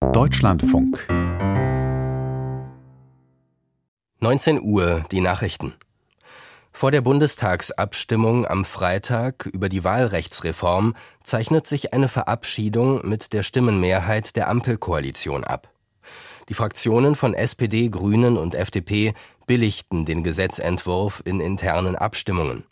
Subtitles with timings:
[0.00, 1.06] Deutschlandfunk
[4.18, 5.74] 19 Uhr die Nachrichten.
[6.72, 14.34] Vor der Bundestagsabstimmung am Freitag über die Wahlrechtsreform zeichnet sich eine Verabschiedung mit der Stimmenmehrheit
[14.36, 15.70] der Ampelkoalition ab.
[16.48, 19.12] Die Fraktionen von SPD, Grünen und FDP
[19.46, 22.64] billigten den Gesetzentwurf in internen Abstimmungen.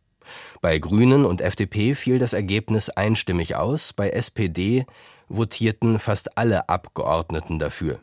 [0.60, 4.86] Bei Grünen und FDP fiel das Ergebnis einstimmig aus, bei SPD
[5.28, 8.00] votierten fast alle Abgeordneten dafür.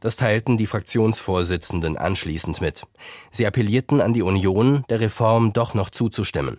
[0.00, 2.86] Das teilten die Fraktionsvorsitzenden anschließend mit.
[3.30, 6.58] Sie appellierten an die Union, der Reform doch noch zuzustimmen.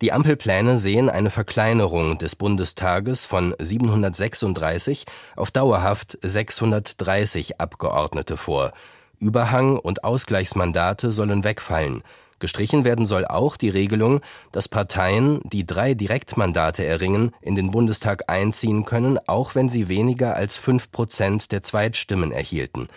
[0.00, 5.04] Die Ampelpläne sehen eine Verkleinerung des Bundestages von 736
[5.36, 8.72] auf dauerhaft 630 Abgeordnete vor.
[9.18, 12.02] Überhang und Ausgleichsmandate sollen wegfallen.
[12.40, 18.24] Gestrichen werden soll auch die Regelung, dass Parteien, die drei Direktmandate erringen, in den Bundestag
[18.28, 22.88] einziehen können, auch wenn sie weniger als fünf Prozent der Zweitstimmen erhielten.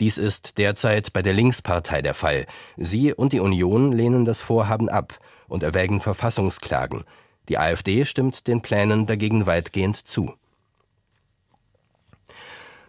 [0.00, 2.46] Dies ist derzeit bei der Linkspartei der Fall.
[2.76, 7.04] Sie und die Union lehnen das Vorhaben ab und erwägen Verfassungsklagen.
[7.48, 10.34] Die AfD stimmt den Plänen dagegen weitgehend zu.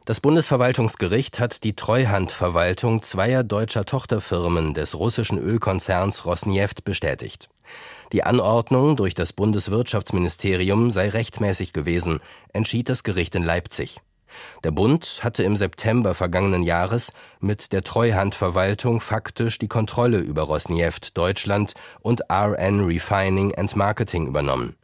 [0.06, 7.50] Das Bundesverwaltungsgericht hat die Treuhandverwaltung zweier deutscher Tochterfirmen des russischen Ölkonzerns Rosneft bestätigt.
[8.12, 12.20] Die Anordnung durch das Bundeswirtschaftsministerium sei rechtmäßig gewesen,
[12.54, 14.00] entschied das Gericht in Leipzig.
[14.64, 21.18] Der Bund hatte im September vergangenen Jahres mit der Treuhandverwaltung faktisch die Kontrolle über Rosneft
[21.18, 24.76] Deutschland und RN Refining and Marketing übernommen.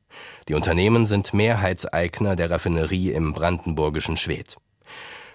[0.48, 4.58] Die Unternehmen sind Mehrheitseigner der Raffinerie im brandenburgischen Schwedt.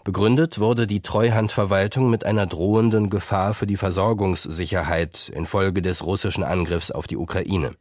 [0.06, 6.92] Begründet wurde die Treuhandverwaltung mit einer drohenden Gefahr für die Versorgungssicherheit infolge des russischen Angriffs
[6.92, 7.74] auf die Ukraine.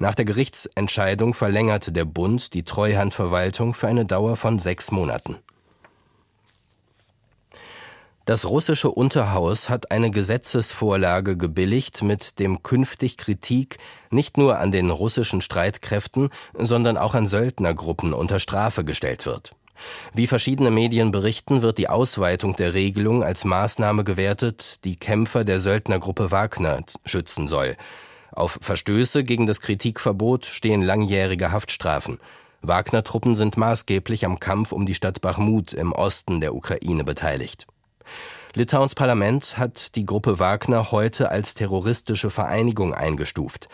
[0.00, 5.36] Nach der Gerichtsentscheidung verlängerte der Bund die Treuhandverwaltung für eine Dauer von sechs Monaten.
[8.24, 13.78] Das russische Unterhaus hat eine Gesetzesvorlage gebilligt, mit dem künftig Kritik
[14.10, 19.54] nicht nur an den russischen Streitkräften, sondern auch an Söldnergruppen unter Strafe gestellt wird.
[20.14, 25.60] Wie verschiedene Medien berichten, wird die Ausweitung der Regelung als Maßnahme gewertet, die Kämpfer der
[25.60, 27.76] Söldnergruppe Wagner schützen soll.
[28.32, 32.18] Auf Verstöße gegen das Kritikverbot stehen langjährige Haftstrafen.
[32.62, 37.66] Wagner-Truppen sind maßgeblich am Kampf um die Stadt Bachmut im Osten der Ukraine beteiligt.
[38.54, 43.68] Litauens Parlament hat die Gruppe Wagner heute als terroristische Vereinigung eingestuft.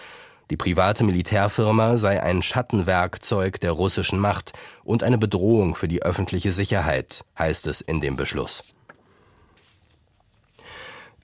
[0.50, 4.52] Die private Militärfirma sei ein Schattenwerkzeug der russischen Macht
[4.84, 8.64] und eine Bedrohung für die öffentliche Sicherheit, heißt es in dem Beschluss.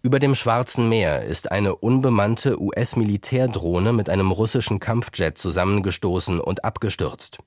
[0.01, 7.39] Über dem Schwarzen Meer ist eine unbemannte US-Militärdrohne mit einem russischen Kampfjet zusammengestoßen und abgestürzt.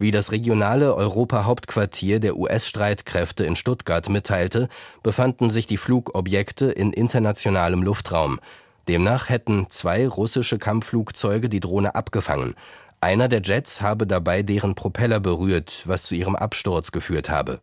[0.00, 4.68] Wie das regionale Europa-Hauptquartier der US-Streitkräfte in Stuttgart mitteilte,
[5.04, 8.40] befanden sich die Flugobjekte in internationalem Luftraum,
[8.88, 12.54] Demnach hätten zwei russische Kampfflugzeuge die Drohne abgefangen.
[13.00, 17.60] Einer der Jets habe dabei deren Propeller berührt, was zu ihrem Absturz geführt habe.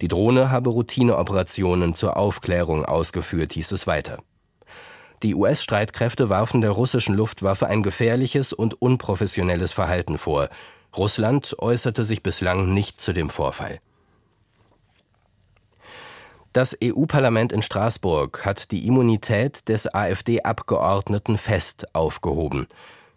[0.00, 4.18] Die Drohne habe Routineoperationen zur Aufklärung ausgeführt, hieß es weiter.
[5.22, 10.48] Die US-Streitkräfte warfen der russischen Luftwaffe ein gefährliches und unprofessionelles Verhalten vor.
[10.96, 13.80] Russland äußerte sich bislang nicht zu dem Vorfall.
[16.54, 22.68] Das EU-Parlament in Straßburg hat die Immunität des AfD-Abgeordneten Fest aufgehoben.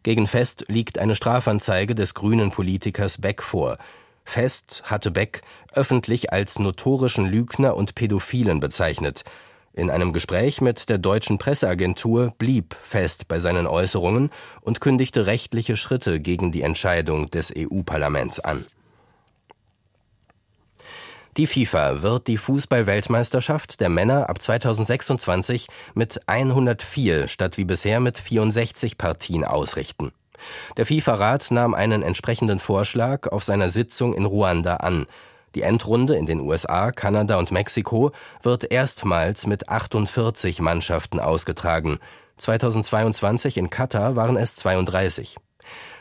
[0.01, 3.77] Gegen Fest liegt eine Strafanzeige des grünen Politikers Beck vor.
[4.25, 9.23] Fest hatte Beck öffentlich als notorischen Lügner und Pädophilen bezeichnet.
[9.71, 14.31] In einem Gespräch mit der deutschen Presseagentur blieb Fest bei seinen Äußerungen
[14.61, 18.65] und kündigte rechtliche Schritte gegen die Entscheidung des EU-Parlaments an.
[21.37, 28.17] Die FIFA wird die Fußball-Weltmeisterschaft der Männer ab 2026 mit 104 statt wie bisher mit
[28.17, 30.11] 64 Partien ausrichten.
[30.77, 35.05] Der FIFA-Rat nahm einen entsprechenden Vorschlag auf seiner Sitzung in Ruanda an.
[35.53, 38.11] Die Endrunde in den USA, Kanada und Mexiko
[38.41, 41.99] wird erstmals mit 48 Mannschaften ausgetragen.
[42.37, 45.37] 2022 in Katar waren es 32.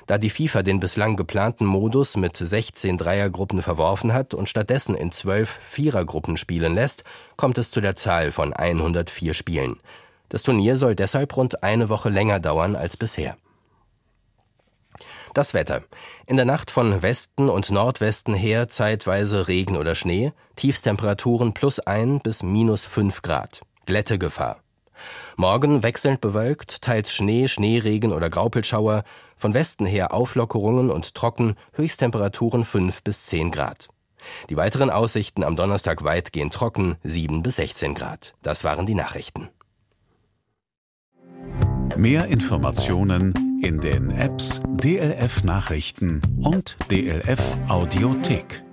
[0.07, 5.11] Da die FIFA den bislang geplanten Modus mit 16 Dreiergruppen verworfen hat und stattdessen in
[5.11, 7.03] 12 Vierergruppen spielen lässt,
[7.37, 9.81] kommt es zu der Zahl von 104 Spielen.
[10.29, 13.37] Das Turnier soll deshalb rund eine Woche länger dauern als bisher.
[15.35, 15.83] Das Wetter.
[16.27, 22.21] In der Nacht von Westen und Nordwesten her zeitweise Regen oder Schnee, Tiefstemperaturen plus ein
[22.21, 23.61] bis minus fünf Grad.
[23.85, 24.63] Glättegefahr.
[25.37, 29.05] Morgen wechselnd bewölkt, teils Schnee, Schneeregen oder Graupelschauer,
[29.37, 33.89] von Westen her Auflockerungen und trocken, Höchsttemperaturen 5 bis 10 Grad.
[34.51, 38.35] Die weiteren Aussichten am Donnerstag weitgehend trocken, 7 bis 16 Grad.
[38.43, 39.49] Das waren die Nachrichten.
[41.97, 48.66] Mehr Informationen in den Apps DLF Nachrichten und DLF Audiothek.